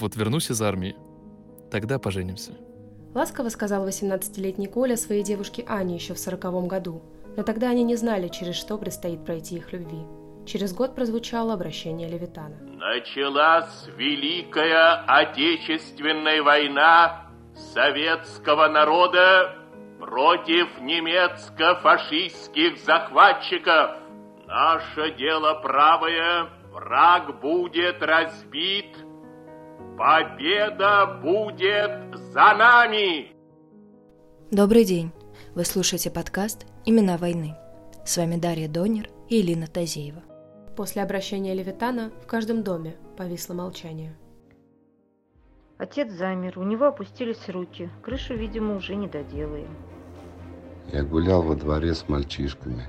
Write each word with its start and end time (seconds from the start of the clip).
Вот 0.00 0.14
вернусь 0.14 0.48
из 0.48 0.62
армии, 0.62 0.94
тогда 1.72 1.98
поженимся. 1.98 2.52
Ласково 3.14 3.48
сказал 3.48 3.84
18-летний 3.88 4.68
Коля 4.68 4.96
своей 4.96 5.24
девушке 5.24 5.64
Ане 5.66 5.96
еще 5.96 6.14
в 6.14 6.18
сороковом 6.20 6.68
году, 6.68 7.02
но 7.36 7.42
тогда 7.42 7.70
они 7.70 7.82
не 7.82 7.96
знали, 7.96 8.28
через 8.28 8.54
что 8.54 8.78
предстоит 8.78 9.24
пройти 9.24 9.56
их 9.56 9.72
любви. 9.72 9.98
Через 10.46 10.72
год 10.72 10.94
прозвучало 10.94 11.54
обращение 11.54 12.08
Левитана. 12.08 12.54
Началась 12.62 13.88
Великая 13.96 15.02
Отечественная 15.08 16.44
война 16.44 17.26
советского 17.74 18.68
народа 18.68 19.56
против 19.98 20.80
немецко-фашистских 20.80 22.78
захватчиков. 22.78 23.96
Наше 24.46 25.12
дело 25.16 25.54
правое, 25.54 26.50
враг 26.72 27.40
будет 27.40 28.00
разбит, 28.00 29.07
победа 29.98 31.18
будет 31.20 32.16
за 32.32 32.54
нами! 32.54 33.32
Добрый 34.52 34.84
день! 34.84 35.10
Вы 35.56 35.64
слушаете 35.64 36.08
подкаст 36.08 36.66
«Имена 36.84 37.16
войны». 37.16 37.56
С 38.04 38.16
вами 38.16 38.36
Дарья 38.36 38.68
Донер 38.68 39.10
и 39.28 39.40
Элина 39.40 39.66
Тазеева. 39.66 40.22
После 40.76 41.02
обращения 41.02 41.52
Левитана 41.52 42.12
в 42.22 42.28
каждом 42.28 42.62
доме 42.62 42.94
повисло 43.16 43.54
молчание. 43.54 44.16
Отец 45.78 46.12
замер, 46.12 46.60
у 46.60 46.62
него 46.62 46.86
опустились 46.86 47.48
руки. 47.48 47.90
Крышу, 48.00 48.34
видимо, 48.34 48.76
уже 48.76 48.94
не 48.94 49.08
доделаем. 49.08 49.76
Я 50.92 51.02
гулял 51.02 51.42
во 51.42 51.56
дворе 51.56 51.92
с 51.92 52.08
мальчишками. 52.08 52.84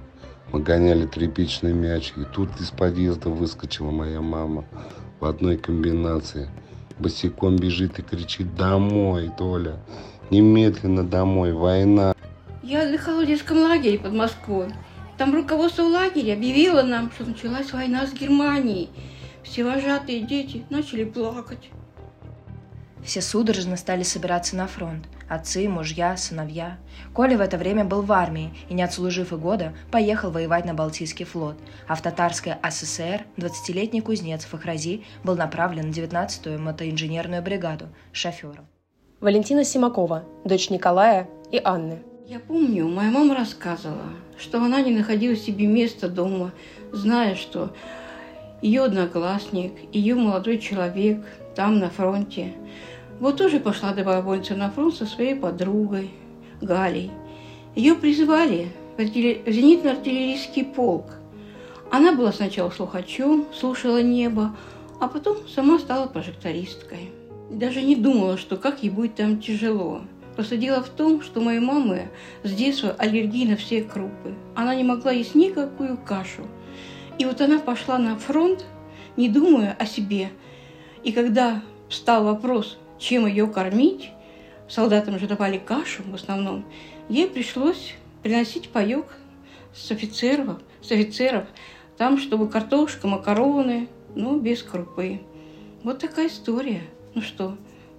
Мы 0.54 0.62
гоняли 0.62 1.08
тряпичный 1.08 1.74
мяч, 1.74 2.14
и 2.16 2.24
тут 2.24 2.50
из 2.62 2.70
подъезда 2.70 3.30
выскочила 3.30 3.90
моя 3.90 4.22
мама 4.22 4.66
в 5.20 5.26
одной 5.26 5.58
комбинации. 5.58 6.50
Босиком 7.00 7.56
бежит 7.56 7.98
и 8.00 8.02
кричит 8.02 8.56
«Домой, 8.56 9.32
Толя! 9.38 9.80
Немедленно 10.30 11.04
домой! 11.04 11.54
Война!» 11.54 12.14
Я 12.62 12.84
отдыхала 12.84 13.24
в 13.24 13.28
детском 13.28 13.60
лагере 13.60 13.98
под 13.98 14.14
Москвой. 14.14 14.68
Там 15.18 15.34
руководство 15.34 15.84
лагеря 15.84 16.34
объявило 16.34 16.82
нам, 16.82 17.12
что 17.12 17.26
началась 17.26 17.72
война 17.74 18.06
с 18.06 18.14
Германией. 18.14 18.90
Все 19.44 19.64
вожатые 19.64 20.22
дети 20.22 20.66
начали 20.70 21.04
плакать. 21.04 21.70
Все 23.10 23.24
судорожно 23.24 23.76
стали 23.76 24.04
собираться 24.04 24.56
на 24.56 24.68
фронт. 24.68 25.06
Отцы, 25.28 25.68
мужья, 25.68 26.16
сыновья. 26.16 26.78
Коля 27.12 27.40
в 27.40 27.42
это 27.42 27.58
время 27.58 27.84
был 27.84 28.04
в 28.04 28.12
армии 28.12 28.54
и, 28.70 28.76
не 28.76 28.84
отслужив 28.84 29.34
и 29.34 29.36
года, 29.36 29.74
поехал 29.90 30.30
воевать 30.30 30.64
на 30.64 30.76
Балтийский 30.76 31.26
флот, 31.26 31.56
а 31.88 31.96
в 31.96 32.04
Татарское 32.04 32.60
СССР 32.64 33.26
20-летний 33.38 34.02
кузнец 34.02 34.46
Фахрази 34.46 35.06
был 35.24 35.36
направлен 35.36 35.88
на 35.88 35.92
19-ю 35.92 36.60
мотоинженерную 36.60 37.42
бригаду 37.42 37.88
шофером. 38.12 38.68
Валентина 39.22 39.64
Симакова, 39.64 40.26
дочь 40.46 40.70
Николая 40.70 41.28
и 41.52 41.60
Анны. 41.64 42.04
Я 42.28 42.40
помню, 42.40 42.88
моя 42.88 43.10
мама 43.10 43.34
рассказывала, 43.36 44.14
что 44.38 44.64
она 44.64 44.82
не 44.82 44.92
находила 44.92 45.36
себе 45.36 45.66
места 45.66 46.10
дома, 46.10 46.52
зная, 46.92 47.34
что 47.34 47.74
ее 48.62 48.84
одноклассник, 48.84 49.74
ее 49.92 50.14
молодой 50.14 50.60
человек 50.60 51.26
там 51.56 51.80
на 51.80 51.90
фронте– 51.90 52.54
вот 53.20 53.38
тоже 53.38 53.60
пошла 53.60 53.94
добровольцем 53.94 54.60
на 54.60 54.70
фронт 54.70 54.96
со 54.96 55.06
своей 55.06 55.36
подругой 55.36 56.12
Галей. 56.62 57.12
Ее 57.76 57.96
призвали 57.96 58.70
в 58.98 59.02
зенитно-артиллерийский 59.02 60.66
полк. 60.66 61.06
Она 61.92 62.14
была 62.14 62.32
сначала 62.32 62.70
слухачом, 62.70 63.46
слушала 63.54 64.02
небо, 64.02 64.56
а 65.00 65.08
потом 65.08 65.38
сама 65.48 65.80
стала 65.80 66.08
прожектористкой. 66.08 67.12
Даже 67.50 67.82
не 67.82 67.96
думала, 67.96 68.38
что 68.38 68.58
как 68.58 68.84
ей 68.84 68.90
будет 68.90 69.16
там 69.16 69.40
тяжело. 69.42 70.02
Просто 70.36 70.58
дело 70.58 70.84
в 70.84 70.90
том, 70.90 71.22
что 71.22 71.42
моей 71.42 71.60
мамы 71.60 72.10
с 72.44 72.52
детства 72.54 72.96
аллергия 72.98 73.50
на 73.50 73.56
все 73.58 73.82
крупы. 73.82 74.36
Она 74.56 74.76
не 74.76 74.84
могла 74.84 75.12
есть 75.12 75.36
никакую 75.36 75.98
кашу. 75.98 76.44
И 77.18 77.26
вот 77.26 77.42
она 77.42 77.60
пошла 77.60 77.98
на 77.98 78.16
фронт, 78.16 78.66
не 79.18 79.28
думая 79.28 79.76
о 79.78 79.86
себе. 79.86 80.30
И 81.04 81.12
когда 81.12 81.62
встал 81.90 82.24
вопрос, 82.24 82.78
чем 83.00 83.26
ее 83.26 83.48
кормить, 83.48 84.12
солдатам 84.68 85.18
же 85.18 85.28
давали 85.28 85.58
кашу 85.58 86.04
в 86.06 86.14
основном, 86.14 86.66
ей 87.08 87.28
пришлось 87.28 87.96
приносить 88.22 88.70
паек 88.70 89.06
с 89.74 89.90
офицеров, 89.92 90.60
с 90.82 90.92
офицеров, 90.92 91.46
там, 91.98 92.18
чтобы 92.18 92.50
картошка, 92.50 93.08
макароны, 93.08 93.88
но 94.16 94.38
без 94.38 94.62
крупы. 94.62 95.22
Вот 95.84 96.00
такая 96.00 96.28
история. 96.28 96.82
Ну 97.16 97.22
что, 97.22 97.56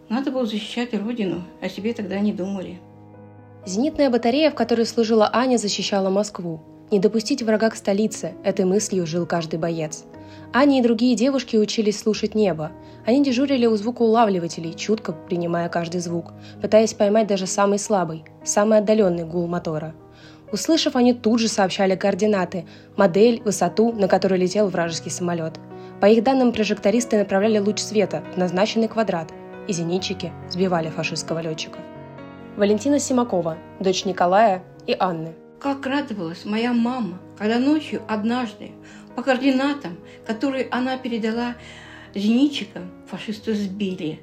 надо 0.09 0.31
было 0.31 0.47
защищать 0.47 0.95
Родину, 0.95 1.43
о 1.61 1.69
себе 1.69 1.93
тогда 1.93 2.21
не 2.21 2.33
думали. 2.33 2.79
Зенитная 3.67 4.11
батарея, 4.11 4.51
в 4.51 4.55
которой 4.55 4.87
служила 4.87 5.29
Аня, 5.33 5.57
защищала 5.57 6.09
Москву. 6.11 6.61
Не 6.91 6.99
допустить 6.99 7.43
врага 7.43 7.71
к 7.71 7.77
столице– 7.77 8.35
этой 8.45 8.65
мыслью 8.65 9.07
жил 9.07 9.27
каждый 9.27 9.59
боец– 9.59 10.05
Аня 10.53 10.79
и 10.79 10.83
другие 10.83 11.15
девушки 11.15 11.57
учились 11.57 11.99
слушать 11.99 12.35
небо. 12.35 12.73
Они 13.07 13.23
дежурили 13.23 13.67
у 13.67 13.77
звукоулавливателей, 13.77 14.75
чутко 14.75 15.13
принимая 15.13 15.69
каждый 15.69 16.01
звук, 16.01 16.33
пытаясь 16.61 16.95
поймать 16.95 17.27
даже 17.27 17.47
самый 17.47 17.79
слабый, 17.79 18.25
самый 18.45 18.79
отдаленный 18.79 19.25
гул 19.25 19.47
мотора. 19.47 19.95
Услышав, 20.53 20.97
они 20.97 21.15
тут 21.15 21.41
же 21.41 21.49
сообщали 21.49 21.95
координаты, 21.95 22.67
модель, 22.97 23.41
высоту, 23.45 23.93
на 23.93 24.09
которой 24.09 24.41
летел 24.41 24.69
вражеский 24.69 25.11
самолет. 25.11 25.61
По 26.01 26.07
их 26.07 26.25
данным, 26.25 26.53
прожектористы 26.53 27.19
направляли 27.19 27.59
луч 27.59 27.79
света 27.79 28.25
в 28.35 28.39
назначенный 28.39 28.89
квадрат, 28.89 29.31
и 29.69 29.73
зенитчики 29.73 30.33
сбивали 30.51 30.89
фашистского 30.89 31.41
летчика. 31.41 31.79
Валентина 32.57 32.99
Симакова, 32.99 33.59
дочь 33.79 34.05
Николая 34.05 34.65
и 34.87 34.97
Анны. 34.99 35.35
Как 35.61 35.85
радовалась 35.85 36.47
моя 36.47 36.73
мама, 36.73 37.21
когда 37.37 37.59
ночью 37.59 38.03
однажды 38.09 38.73
по 39.15 39.23
координатам, 39.23 39.99
которые 40.27 40.67
она 40.71 40.97
передала 40.97 41.55
зенитчикам, 42.15 42.91
фашисты 43.07 43.55
сбили. 43.55 44.21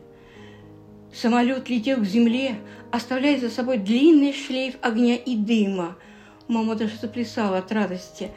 Самолет 1.14 1.70
летел 1.70 2.02
к 2.02 2.06
земле, 2.06 2.60
оставляя 2.92 3.40
за 3.40 3.52
собой 3.52 3.78
длинный 3.78 4.34
шлейф 4.34 4.78
огня 4.82 5.16
и 5.16 5.38
дыма. 5.38 5.96
Мама 6.48 6.74
даже 6.74 6.98
заплясала 6.98 7.60
от 7.60 7.72
радости. 7.72 8.32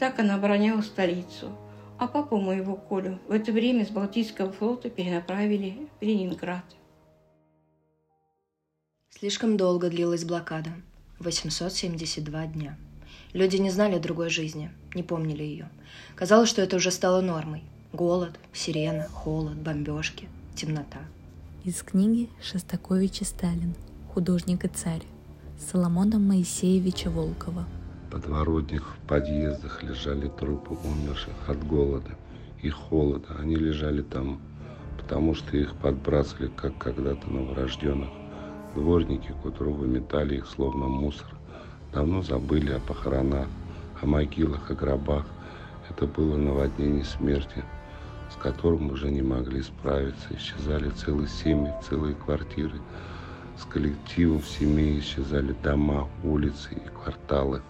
Так 0.00 0.18
она 0.18 0.34
обороняла 0.34 0.82
столицу. 0.82 1.56
А 1.98 2.08
папу 2.08 2.38
моего 2.38 2.74
Колю 2.74 3.20
в 3.28 3.32
это 3.32 3.52
время 3.52 3.86
с 3.86 3.90
Балтийского 3.90 4.50
флота 4.50 4.90
перенаправили 4.90 5.88
в 6.00 6.04
Ленинград. 6.04 6.64
Слишком 9.10 9.56
долго 9.56 9.88
длилась 9.88 10.24
блокада. 10.24 10.70
872 11.20 12.46
дня. 12.46 12.78
Люди 13.34 13.56
не 13.56 13.70
знали 13.70 13.98
другой 13.98 14.30
жизни, 14.30 14.70
не 14.94 15.02
помнили 15.02 15.42
ее. 15.42 15.68
Казалось, 16.14 16.48
что 16.48 16.62
это 16.62 16.76
уже 16.76 16.90
стало 16.90 17.20
нормой. 17.20 17.62
Голод, 17.92 18.32
сирена, 18.54 19.06
холод, 19.12 19.56
бомбежки, 19.56 20.28
темнота. 20.54 21.00
Из 21.62 21.82
книги 21.82 22.30
Шостаковича 22.42 23.26
Сталин 23.26 23.74
«Художник 24.14 24.64
и 24.64 24.68
царь» 24.68 25.02
Соломона 25.58 26.18
Моисеевича 26.18 27.10
Волкова. 27.10 27.66
В 28.08 28.12
подворотнях 28.12 28.96
в 28.96 29.06
подъездах 29.06 29.82
лежали 29.82 30.28
трупы 30.28 30.72
умерших 30.72 31.34
от 31.46 31.66
голода 31.66 32.16
и 32.62 32.70
холода. 32.70 33.36
Они 33.38 33.56
лежали 33.56 34.00
там, 34.00 34.40
потому 34.96 35.34
что 35.34 35.54
их 35.58 35.74
подбрасывали, 35.76 36.50
как 36.56 36.78
когда-то 36.78 37.28
новорожденных. 37.28 38.08
Дворники, 38.74 39.34
которые 39.42 39.74
выметали 39.74 40.36
их 40.36 40.46
словно 40.46 40.86
мусор, 40.86 41.26
Давно 41.92 42.22
забыли 42.22 42.70
о 42.72 42.78
похоронах, 42.78 43.48
о 44.00 44.06
могилах, 44.06 44.70
о 44.70 44.74
гробах. 44.74 45.24
Это 45.88 46.06
было 46.06 46.36
наводнение 46.36 47.04
смерти, 47.04 47.64
с 48.32 48.36
которым 48.40 48.90
уже 48.90 49.10
не 49.10 49.22
могли 49.22 49.60
справиться. 49.60 50.28
Исчезали 50.36 50.90
целые 50.90 51.26
семьи, 51.26 51.72
целые 51.82 52.14
квартиры. 52.14 52.80
С 53.58 53.64
коллективом 53.64 54.40
семей 54.42 55.00
исчезали 55.00 55.52
дома, 55.64 56.08
улицы 56.22 56.74
и 56.74 56.88
кварталы. 56.90 57.60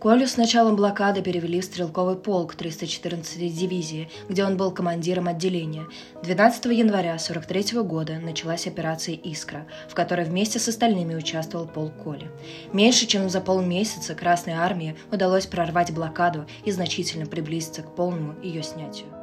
Колю 0.00 0.26
с 0.26 0.38
началом 0.38 0.76
блокады 0.76 1.20
перевели 1.20 1.60
в 1.60 1.64
стрелковый 1.66 2.16
полк 2.16 2.54
314-й 2.54 3.50
дивизии, 3.50 4.08
где 4.30 4.46
он 4.46 4.56
был 4.56 4.70
командиром 4.70 5.28
отделения. 5.28 5.84
12 6.22 6.64
января 6.64 7.16
1943 7.16 7.82
года 7.82 8.18
началась 8.18 8.66
операция 8.66 9.14
«Искра», 9.14 9.66
в 9.90 9.94
которой 9.94 10.24
вместе 10.24 10.58
с 10.58 10.68
остальными 10.68 11.14
участвовал 11.14 11.66
полк 11.66 11.92
Коли. 12.02 12.30
Меньше 12.72 13.04
чем 13.04 13.28
за 13.28 13.42
полмесяца 13.42 14.14
Красной 14.14 14.54
Армии 14.54 14.96
удалось 15.12 15.44
прорвать 15.44 15.92
блокаду 15.92 16.46
и 16.64 16.70
значительно 16.70 17.26
приблизиться 17.26 17.82
к 17.82 17.94
полному 17.94 18.40
ее 18.42 18.62
снятию. 18.62 19.19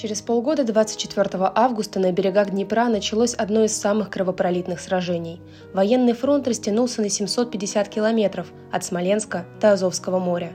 Через 0.00 0.22
полгода, 0.22 0.62
24 0.62 1.28
августа, 1.56 1.98
на 1.98 2.12
берегах 2.12 2.50
Днепра 2.50 2.84
началось 2.84 3.34
одно 3.34 3.64
из 3.64 3.76
самых 3.76 4.10
кровопролитных 4.10 4.78
сражений. 4.78 5.40
Военный 5.74 6.12
фронт 6.12 6.46
растянулся 6.46 7.02
на 7.02 7.08
750 7.08 7.88
километров 7.88 8.46
от 8.70 8.84
Смоленска 8.84 9.44
до 9.60 9.72
Азовского 9.72 10.20
моря. 10.20 10.52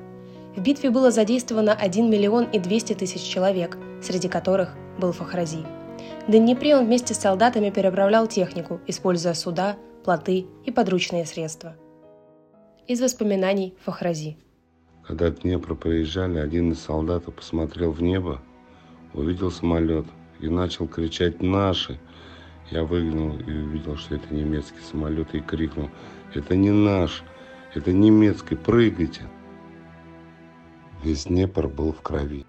В 0.56 0.62
битве 0.62 0.92
было 0.92 1.12
задействовано 1.12 1.74
1 1.74 2.10
миллион 2.10 2.46
и 2.46 2.58
200 2.58 2.94
тысяч 2.94 3.22
человек, 3.22 3.78
среди 4.02 4.30
которых 4.30 4.78
был 4.98 5.12
Фахрази. 5.12 5.66
В 6.26 6.32
Днепре 6.32 6.78
он 6.78 6.86
вместе 6.86 7.14
с 7.14 7.20
солдатами 7.20 7.70
переправлял 7.70 8.28
технику, 8.28 8.80
используя 8.88 9.34
суда, 9.34 9.76
плоты 10.06 10.46
и 10.64 10.72
подручные 10.72 11.26
средства. 11.26 11.76
Из 12.88 13.02
воспоминаний 13.02 13.76
Фахрази. 13.84 14.38
Когда 15.06 15.30
Днепр 15.32 15.76
проезжали, 15.76 16.40
один 16.40 16.72
из 16.72 16.80
солдатов 16.80 17.34
посмотрел 17.36 17.92
в 17.92 18.02
небо, 18.02 18.40
увидел 19.14 19.52
самолет 19.52 20.06
и 20.40 20.48
начал 20.48 20.88
кричать 20.88 21.42
«Наши!». 21.42 22.00
Я 22.72 22.84
выглянул 22.84 23.38
и 23.38 23.52
увидел, 23.52 23.98
что 23.98 24.16
это 24.16 24.34
немецкий 24.34 24.82
самолет 24.90 25.34
и 25.36 25.42
крикнул 25.42 25.90
«Это 26.34 26.56
не 26.56 26.72
наш, 26.72 27.24
это 27.74 27.92
немецкий, 27.92 28.56
прыгайте!». 28.56 29.22
Весь 31.04 31.26
Днепр 31.26 31.68
был 31.68 31.92
в 31.92 32.02
крови. 32.02 32.46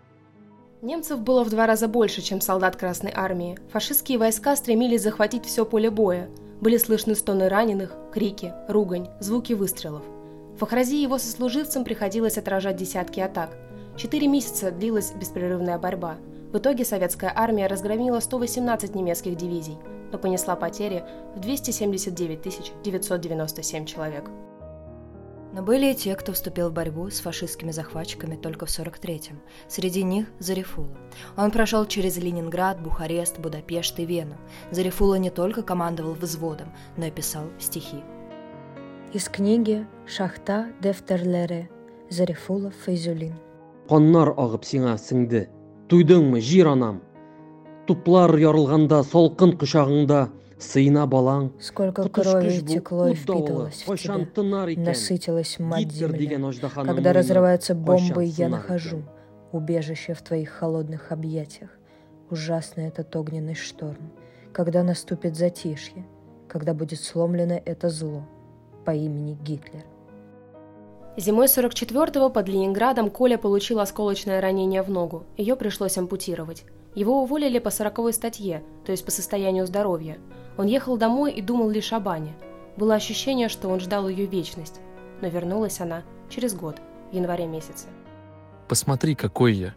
Немцев 0.81 1.21
было 1.21 1.45
в 1.45 1.51
два 1.51 1.67
раза 1.67 1.89
больше, 1.89 2.21
чем 2.21 2.41
солдат 2.41 2.77
Красной 2.77 3.11
Армии. 3.15 3.59
Фашистские 3.73 4.19
войска 4.19 4.55
стремились 4.55 5.03
захватить 5.03 5.47
все 5.47 5.65
поле 5.65 5.91
боя. 5.91 6.29
Были 6.61 6.77
слышны 6.77 7.15
стоны 7.15 7.49
раненых, 7.49 7.97
крики, 8.13 8.53
ругань, 8.69 9.09
звуки 9.19 9.55
выстрелов. 9.55 10.05
Фахрази 10.59 10.97
и 10.97 11.03
его 11.03 11.19
сослуживцам 11.19 11.85
приходилось 11.85 12.39
отражать 12.39 12.77
десятки 12.77 13.19
атак. 13.19 13.57
Четыре 13.97 14.29
месяца 14.29 14.71
длилась 14.71 15.13
беспрерывная 15.13 15.79
борьба. 15.79 16.17
В 16.54 16.58
итоге 16.58 16.86
советская 16.86 17.32
армия 17.36 17.68
разгромила 17.68 18.20
118 18.20 18.96
немецких 18.96 19.36
дивизий, 19.36 19.78
но 20.12 20.18
понесла 20.18 20.56
потери 20.56 21.04
в 21.36 21.40
279 21.40 22.74
997 22.84 23.86
человек. 23.86 24.30
Но 25.54 25.64
были 25.64 25.92
и 25.92 25.96
те, 25.96 26.16
кто 26.16 26.32
вступил 26.34 26.70
в 26.70 26.74
борьбу 26.74 27.10
с 27.10 27.20
фашистскими 27.20 27.72
захватчиками 27.72 28.36
только 28.36 28.66
в 28.66 28.70
43-м. 28.70 29.40
Среди 29.68 30.04
них 30.04 30.28
Зарифула. 30.40 30.96
Он 31.38 31.50
прошел 31.50 31.86
через 31.86 32.18
Ленинград, 32.18 32.82
Бухарест, 32.82 33.40
Будапешт 33.40 34.00
и 34.00 34.06
Вену. 34.06 34.36
Зарифула 34.72 35.16
не 35.16 35.32
только 35.32 35.64
командовал 35.64 36.14
взводом, 36.14 36.72
но 36.98 37.06
и 37.06 37.12
писал 37.12 37.46
стихи. 37.60 38.04
Из 39.12 39.28
книги 39.28 39.88
«Шахта 40.06 40.68
дефтерлері» 40.82 41.68
Зарифула 42.10 42.72
Фейзулин. 42.86 43.36
Қаннар 43.90 44.32
ағып 44.34 44.66
сиңа 44.66 44.96
сіңді, 44.98 45.44
туйдыңмы 45.89 46.41
жир 46.41 46.73
анам? 46.73 47.03
Туплар 47.87 48.33
ярылғанда 48.41 49.03
солқын 49.05 49.55
құшағыңда 49.61 50.21
сыйна 50.59 51.05
балаң. 51.07 51.51
Сколько 51.61 52.09
крови 52.09 52.61
текло 52.61 53.09
и 53.09 53.15
впитывалось 53.15 53.85
в 53.87 53.97
тебя, 53.97 54.83
насытилась 54.83 55.59
мать 55.59 55.93
земля. 55.93 56.53
Когда 56.85 57.13
разрываются 57.13 57.75
бомбы, 57.75 58.25
я 58.25 58.49
нахожу 58.49 59.03
убежище 59.53 60.15
в 60.15 60.23
твоих 60.23 60.51
холодных 60.51 61.13
объятиях. 61.13 61.71
Ужасный 62.31 62.87
этот 62.87 63.15
огненный 63.15 63.55
шторм, 63.55 64.11
когда 64.53 64.83
наступит 64.83 65.37
затишье, 65.37 66.07
когда 66.49 66.73
будет 66.73 67.01
сломлено 67.01 67.61
это 67.65 67.91
зло 67.91 68.27
по 68.85 68.93
имени 68.93 69.37
Гитлер. 69.45 69.85
Зимой 71.17 71.47
44-го 71.47 72.29
под 72.29 72.49
Ленинградом 72.49 73.09
Коля 73.09 73.39
получил 73.39 73.79
осколочное 73.79 74.41
ранение 74.41 74.83
в 74.83 74.91
ногу. 74.91 75.25
Ее 75.37 75.55
пришлось 75.55 75.97
ампутировать. 75.97 76.65
Его 76.97 77.23
уволили 77.23 77.61
по 77.61 77.71
сороковой 77.71 78.13
статье, 78.13 78.65
то 78.85 78.91
есть 78.91 79.05
по 79.05 79.13
состоянию 79.13 79.65
здоровья. 79.67 80.19
Он 80.59 80.67
ехал 80.67 80.97
домой 80.97 81.33
и 81.33 81.41
думал 81.41 81.71
лишь 81.71 81.93
о 81.93 82.01
бане. 82.01 82.35
Было 82.77 82.97
ощущение, 82.97 83.49
что 83.49 83.69
он 83.69 83.79
ждал 83.79 84.09
ее 84.09 84.27
вечность. 84.27 84.81
Но 85.21 85.29
вернулась 85.29 85.81
она 85.81 86.03
через 86.29 86.53
год, 86.55 86.79
в 87.13 87.15
январе 87.15 87.47
месяце. 87.47 87.87
Посмотри, 88.67 89.15
какой 89.15 89.55
я. 89.55 89.75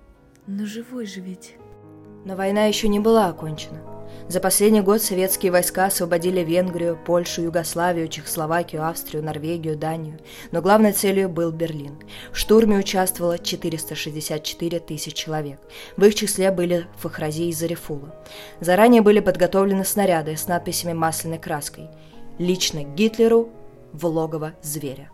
Но 0.47 0.65
живой 0.65 1.05
же 1.05 1.21
ведь. 1.21 1.55
Но 2.25 2.35
война 2.35 2.65
еще 2.65 2.87
не 2.87 2.99
была 2.99 3.27
окончена. 3.27 3.96
За 4.27 4.39
последний 4.39 4.81
год 4.81 5.01
советские 5.01 5.51
войска 5.51 5.85
освободили 5.85 6.41
Венгрию, 6.41 6.97
Польшу, 6.97 7.43
Югославию, 7.43 8.07
Чехословакию, 8.07 8.85
Австрию, 8.85 9.23
Норвегию, 9.23 9.77
Данию. 9.77 10.19
Но 10.51 10.61
главной 10.61 10.91
целью 10.91 11.29
был 11.29 11.51
Берлин. 11.51 11.97
В 12.31 12.37
штурме 12.37 12.77
участвовало 12.77 13.39
464 13.39 14.79
тысяч 14.79 15.13
человек. 15.13 15.59
В 15.95 16.03
их 16.03 16.15
числе 16.15 16.51
были 16.51 16.87
Фахрази 16.97 17.49
и 17.49 17.53
Зарифула. 17.53 18.13
Заранее 18.59 19.01
были 19.01 19.19
подготовлены 19.19 19.85
снаряды 19.85 20.35
с 20.35 20.47
надписями 20.47 20.93
масляной 20.93 21.39
краской 21.39 21.89
«Лично 22.37 22.83
Гитлеру 22.83 23.49
в 23.93 24.05
логово 24.05 24.53
зверя». 24.61 25.09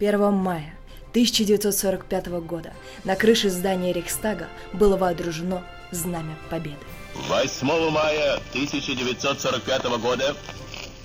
1 0.00 0.32
мая 0.32 0.74
1945 1.10 2.26
года 2.42 2.72
на 3.04 3.16
крыше 3.16 3.50
здания 3.50 3.92
Рейхстага 3.92 4.46
было 4.72 4.96
вооружено 4.96 5.62
Знамя 5.90 6.36
Победы. 6.48 6.78
8 7.14 7.90
мая 7.90 8.34
1945 8.52 9.84
года 9.98 10.36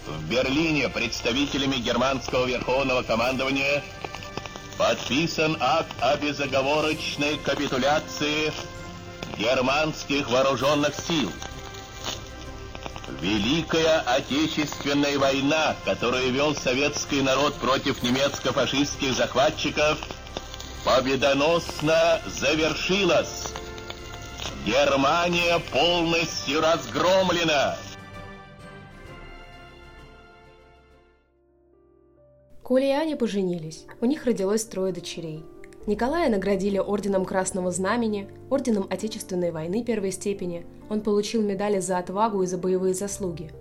в 0.06 0.30
Берлине 0.30 0.90
представителями 0.90 1.78
германского 1.78 2.46
верховного 2.46 3.02
командования 3.02 3.84
подписан 4.78 5.58
акт 5.60 5.92
о 6.02 6.16
безоговорочной 6.18 7.38
капитуляции 7.38 8.54
германских 9.38 10.30
вооруженных 10.30 10.94
сил. 10.96 11.32
Великая 13.22 14.02
Отечественная 14.02 15.18
война, 15.18 15.76
которую 15.86 16.32
вел 16.32 16.56
советский 16.56 17.22
народ 17.22 17.56
против 17.56 18.04
немецко-фашистских 18.04 19.16
захватчиков, 19.16 19.98
победоносно 20.84 22.22
завершилась. 22.28 23.55
Германия 24.66 25.60
полностью 25.72 26.60
разгромлена. 26.60 27.76
Коля 32.64 32.88
и 32.88 32.90
Аня 32.90 33.16
поженились. 33.16 33.86
У 34.02 34.06
них 34.06 34.26
родилось 34.26 34.66
трое 34.66 34.92
дочерей. 34.92 35.46
Николая 35.86 36.30
наградили 36.30 36.80
орденом 36.80 37.26
Красного 37.26 37.70
Знамени, 37.70 38.28
орденом 38.50 38.88
Отечественной 38.90 39.52
войны 39.52 39.84
первой 39.84 40.12
степени. 40.12 40.66
Он 40.90 41.02
получил 41.02 41.44
медали 41.44 41.80
за 41.80 42.00
отвагу 42.00 42.42
и 42.42 42.48
за 42.48 42.58
боевые 42.58 42.96
заслуги. 42.96 43.52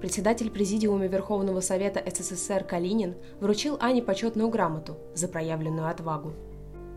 Председатель 0.00 0.50
Президиума 0.50 1.06
Верховного 1.06 1.60
Совета 1.60 2.02
СССР 2.04 2.64
Калинин 2.64 3.14
вручил 3.38 3.76
Ане 3.78 4.02
почетную 4.02 4.48
грамоту 4.48 4.96
за 5.14 5.28
проявленную 5.28 5.88
отвагу. 5.88 6.32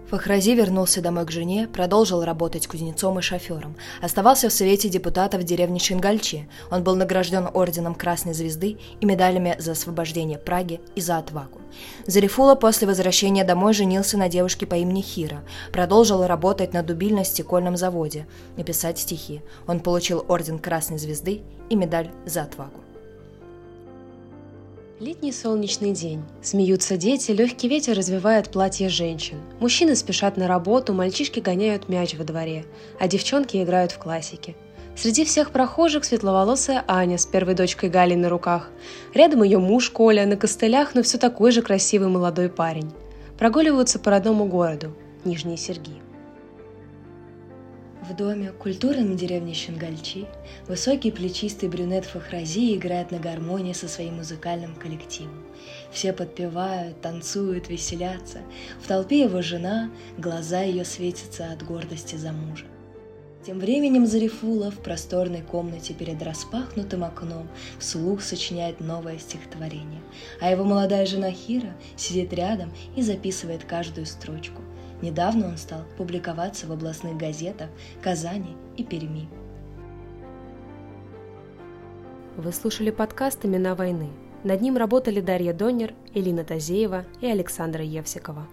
Фахрази 0.09 0.55
вернулся 0.55 1.01
домой 1.01 1.25
к 1.25 1.31
жене, 1.31 1.69
продолжил 1.71 2.23
работать 2.23 2.67
кузнецом 2.67 3.19
и 3.19 3.21
шофером. 3.21 3.77
Оставался 4.01 4.49
в 4.49 4.53
Совете 4.53 4.89
депутатов 4.89 5.43
деревни 5.43 5.79
Шингальчи. 5.79 6.49
Он 6.69 6.83
был 6.83 6.95
награжден 6.95 7.47
орденом 7.53 7.95
Красной 7.95 8.33
Звезды 8.33 8.77
и 8.99 9.05
медалями 9.05 9.55
за 9.57 9.71
освобождение 9.71 10.37
Праги 10.37 10.81
и 10.95 11.01
за 11.01 11.17
отвагу. 11.17 11.61
Зарифула 12.07 12.55
после 12.55 12.87
возвращения 12.87 13.45
домой 13.45 13.73
женился 13.73 14.17
на 14.17 14.27
девушке 14.27 14.65
по 14.65 14.75
имени 14.75 15.01
Хира, 15.01 15.43
продолжил 15.71 16.27
работать 16.27 16.73
на 16.73 16.83
дубильно-стекольном 16.83 17.77
заводе 17.77 18.27
и 18.57 18.63
писать 18.63 18.99
стихи. 18.99 19.41
Он 19.67 19.79
получил 19.79 20.25
орден 20.27 20.59
Красной 20.59 20.97
Звезды 20.97 21.41
и 21.69 21.75
медаль 21.75 22.11
за 22.25 22.43
отвагу. 22.43 22.81
Летний 25.01 25.31
солнечный 25.31 25.93
день. 25.93 26.21
Смеются 26.43 26.95
дети, 26.95 27.31
легкий 27.31 27.67
ветер 27.67 27.97
развивает 27.97 28.51
платье 28.51 28.87
женщин. 28.87 29.41
Мужчины 29.59 29.95
спешат 29.95 30.37
на 30.37 30.47
работу, 30.47 30.93
мальчишки 30.93 31.39
гоняют 31.39 31.89
мяч 31.89 32.13
во 32.13 32.23
дворе, 32.23 32.65
а 32.99 33.07
девчонки 33.07 33.63
играют 33.63 33.91
в 33.91 33.97
классики. 33.97 34.55
Среди 34.95 35.25
всех 35.25 35.49
прохожих 35.49 36.05
светловолосая 36.05 36.83
Аня 36.87 37.17
с 37.17 37.25
первой 37.25 37.55
дочкой 37.55 37.89
Галей 37.89 38.15
на 38.15 38.29
руках. 38.29 38.69
Рядом 39.15 39.41
ее 39.41 39.57
муж 39.57 39.89
Коля 39.89 40.27
на 40.27 40.37
костылях, 40.37 40.93
но 40.93 41.01
все 41.01 41.17
такой 41.17 41.51
же 41.51 41.63
красивый 41.63 42.09
молодой 42.09 42.49
парень. 42.49 42.91
Прогуливаются 43.39 43.97
по 43.97 44.11
родному 44.11 44.45
городу, 44.45 44.93
Нижние 45.25 45.57
Серги. 45.57 45.99
В 48.01 48.15
доме, 48.15 48.51
культурном 48.51 49.15
деревне 49.15 49.53
Щенгальчи, 49.53 50.25
высокий 50.67 51.11
плечистый 51.11 51.69
брюнет 51.69 52.03
Фахрази 52.05 52.75
играет 52.75 53.11
на 53.11 53.19
гармонии 53.19 53.73
со 53.73 53.87
своим 53.87 54.15
музыкальным 54.15 54.73
коллективом. 54.73 55.43
Все 55.91 56.11
подпевают, 56.11 56.99
танцуют, 56.99 57.69
веселятся. 57.69 58.39
В 58.81 58.87
толпе 58.87 59.21
его 59.21 59.43
жена, 59.43 59.91
глаза 60.17 60.61
ее 60.61 60.83
светятся 60.83 61.51
от 61.51 61.63
гордости 61.63 62.15
за 62.15 62.31
мужа. 62.31 62.65
Тем 63.45 63.59
временем 63.59 64.07
Зарифула 64.07 64.71
в 64.71 64.79
просторной 64.79 65.43
комнате 65.43 65.93
перед 65.93 66.23
распахнутым 66.23 67.03
окном 67.03 67.47
вслух 67.77 68.23
сочиняет 68.23 68.79
новое 68.79 69.19
стихотворение, 69.19 70.01
а 70.39 70.49
его 70.49 70.63
молодая 70.63 71.05
жена 71.05 71.31
Хира 71.31 71.75
сидит 71.97 72.33
рядом 72.33 72.71
и 72.95 73.03
записывает 73.03 73.63
каждую 73.63 74.07
строчку. 74.07 74.63
Недавно 75.01 75.47
он 75.47 75.57
стал 75.57 75.81
публиковаться 75.97 76.67
в 76.67 76.71
областных 76.71 77.17
газетах 77.17 77.69
Казани 78.01 78.55
и 78.77 78.83
Перми. 78.83 79.27
Вы 82.37 82.51
слушали 82.53 82.91
подкаст 82.91 83.45
«Имена 83.45 83.75
войны». 83.75 84.09
Над 84.43 84.61
ним 84.61 84.77
работали 84.77 85.21
Дарья 85.21 85.53
Донер, 85.53 85.93
Элина 86.13 86.43
Тазеева 86.43 87.05
и 87.19 87.27
Александра 87.27 87.83
Евсикова. 87.83 88.47